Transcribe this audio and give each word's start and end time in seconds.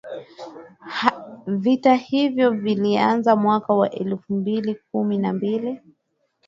Vita 1.47 1.93
hivyo 1.95 2.51
vilianza 2.51 3.35
mwaka 3.35 3.89
elfu 3.91 4.33
mbili 4.33 4.75
kumi 4.91 5.17
na 5.17 5.33
mbili 5.33 5.81